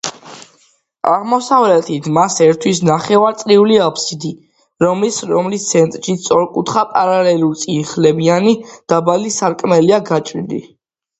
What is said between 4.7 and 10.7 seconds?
რომლის რომლის ცენტრშიც სწორკუთხა, პარალელურწირთხლებიანი, დაბალი სარკმელია გაჭრილი.